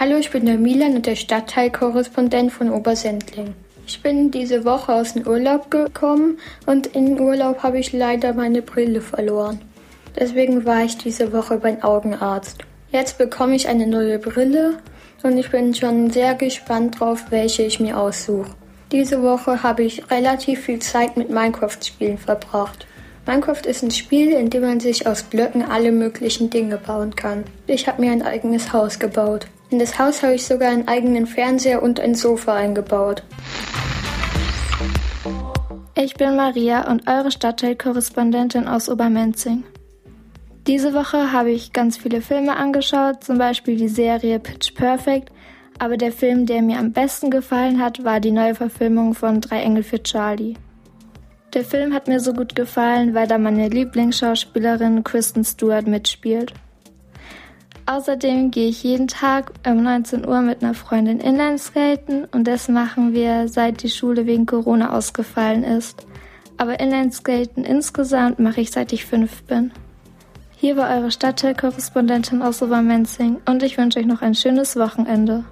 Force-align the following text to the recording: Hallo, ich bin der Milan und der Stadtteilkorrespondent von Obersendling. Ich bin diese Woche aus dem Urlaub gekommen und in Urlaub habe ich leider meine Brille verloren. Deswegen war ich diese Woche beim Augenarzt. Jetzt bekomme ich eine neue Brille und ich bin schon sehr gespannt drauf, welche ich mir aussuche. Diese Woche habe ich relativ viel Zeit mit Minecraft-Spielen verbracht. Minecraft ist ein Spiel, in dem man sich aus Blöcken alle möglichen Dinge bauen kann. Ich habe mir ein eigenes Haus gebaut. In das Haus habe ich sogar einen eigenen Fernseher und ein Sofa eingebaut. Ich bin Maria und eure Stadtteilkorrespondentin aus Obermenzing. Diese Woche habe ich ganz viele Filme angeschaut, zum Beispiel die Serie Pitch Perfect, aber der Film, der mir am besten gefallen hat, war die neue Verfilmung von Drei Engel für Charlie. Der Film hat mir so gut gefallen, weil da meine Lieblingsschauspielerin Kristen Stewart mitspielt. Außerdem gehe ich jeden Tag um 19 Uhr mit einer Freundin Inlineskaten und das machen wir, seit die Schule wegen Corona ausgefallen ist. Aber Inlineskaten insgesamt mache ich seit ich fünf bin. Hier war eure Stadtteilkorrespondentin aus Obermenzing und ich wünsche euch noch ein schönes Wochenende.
Hallo, 0.00 0.16
ich 0.16 0.30
bin 0.30 0.46
der 0.46 0.58
Milan 0.58 0.94
und 0.94 1.06
der 1.06 1.16
Stadtteilkorrespondent 1.16 2.52
von 2.52 2.70
Obersendling. 2.70 3.52
Ich 3.84 4.00
bin 4.00 4.30
diese 4.30 4.64
Woche 4.64 4.92
aus 4.94 5.14
dem 5.14 5.26
Urlaub 5.26 5.72
gekommen 5.72 6.38
und 6.66 6.86
in 6.86 7.18
Urlaub 7.18 7.64
habe 7.64 7.80
ich 7.80 7.92
leider 7.92 8.32
meine 8.32 8.62
Brille 8.62 9.00
verloren. 9.00 9.60
Deswegen 10.16 10.64
war 10.64 10.84
ich 10.84 10.98
diese 10.98 11.32
Woche 11.32 11.56
beim 11.56 11.82
Augenarzt. 11.82 12.58
Jetzt 12.92 13.18
bekomme 13.18 13.56
ich 13.56 13.66
eine 13.66 13.88
neue 13.88 14.20
Brille 14.20 14.78
und 15.24 15.36
ich 15.36 15.50
bin 15.50 15.74
schon 15.74 16.10
sehr 16.10 16.36
gespannt 16.36 17.00
drauf, 17.00 17.24
welche 17.30 17.64
ich 17.64 17.80
mir 17.80 17.98
aussuche. 17.98 18.52
Diese 18.92 19.20
Woche 19.24 19.64
habe 19.64 19.82
ich 19.82 20.08
relativ 20.12 20.60
viel 20.60 20.78
Zeit 20.78 21.16
mit 21.16 21.28
Minecraft-Spielen 21.28 22.18
verbracht. 22.18 22.86
Minecraft 23.26 23.66
ist 23.66 23.82
ein 23.82 23.90
Spiel, 23.90 24.30
in 24.30 24.48
dem 24.48 24.62
man 24.62 24.78
sich 24.78 25.08
aus 25.08 25.24
Blöcken 25.24 25.64
alle 25.64 25.90
möglichen 25.90 26.50
Dinge 26.50 26.76
bauen 26.76 27.16
kann. 27.16 27.42
Ich 27.66 27.88
habe 27.88 28.00
mir 28.00 28.12
ein 28.12 28.22
eigenes 28.22 28.72
Haus 28.72 29.00
gebaut. 29.00 29.48
In 29.70 29.78
das 29.78 29.98
Haus 29.98 30.22
habe 30.22 30.34
ich 30.34 30.46
sogar 30.46 30.70
einen 30.70 30.88
eigenen 30.88 31.26
Fernseher 31.26 31.82
und 31.82 32.00
ein 32.00 32.14
Sofa 32.14 32.54
eingebaut. 32.54 33.22
Ich 35.94 36.14
bin 36.14 36.36
Maria 36.36 36.90
und 36.90 37.08
eure 37.08 37.30
Stadtteilkorrespondentin 37.30 38.66
aus 38.66 38.88
Obermenzing. 38.88 39.64
Diese 40.66 40.94
Woche 40.94 41.32
habe 41.32 41.50
ich 41.50 41.72
ganz 41.72 41.98
viele 41.98 42.22
Filme 42.22 42.56
angeschaut, 42.56 43.24
zum 43.24 43.36
Beispiel 43.38 43.76
die 43.76 43.88
Serie 43.88 44.38
Pitch 44.38 44.74
Perfect, 44.74 45.32
aber 45.78 45.96
der 45.96 46.12
Film, 46.12 46.46
der 46.46 46.62
mir 46.62 46.78
am 46.78 46.92
besten 46.92 47.30
gefallen 47.30 47.80
hat, 47.80 48.04
war 48.04 48.20
die 48.20 48.30
neue 48.30 48.54
Verfilmung 48.54 49.14
von 49.14 49.40
Drei 49.40 49.60
Engel 49.60 49.82
für 49.82 50.02
Charlie. 50.02 50.54
Der 51.54 51.64
Film 51.64 51.94
hat 51.94 52.08
mir 52.08 52.20
so 52.20 52.32
gut 52.32 52.54
gefallen, 52.54 53.14
weil 53.14 53.26
da 53.26 53.38
meine 53.38 53.68
Lieblingsschauspielerin 53.68 55.04
Kristen 55.04 55.44
Stewart 55.44 55.86
mitspielt. 55.86 56.52
Außerdem 57.88 58.50
gehe 58.50 58.68
ich 58.68 58.82
jeden 58.82 59.08
Tag 59.08 59.50
um 59.66 59.82
19 59.82 60.28
Uhr 60.28 60.42
mit 60.42 60.62
einer 60.62 60.74
Freundin 60.74 61.20
Inlineskaten 61.20 62.26
und 62.26 62.44
das 62.44 62.68
machen 62.68 63.14
wir, 63.14 63.48
seit 63.48 63.82
die 63.82 63.88
Schule 63.88 64.26
wegen 64.26 64.44
Corona 64.44 64.92
ausgefallen 64.92 65.64
ist. 65.64 66.06
Aber 66.58 66.80
Inlineskaten 66.80 67.64
insgesamt 67.64 68.40
mache 68.40 68.60
ich 68.60 68.72
seit 68.72 68.92
ich 68.92 69.06
fünf 69.06 69.42
bin. 69.44 69.70
Hier 70.54 70.76
war 70.76 70.94
eure 70.98 71.10
Stadtteilkorrespondentin 71.10 72.42
aus 72.42 72.60
Obermenzing 72.60 73.38
und 73.46 73.62
ich 73.62 73.78
wünsche 73.78 74.00
euch 74.00 74.06
noch 74.06 74.20
ein 74.20 74.34
schönes 74.34 74.76
Wochenende. 74.76 75.44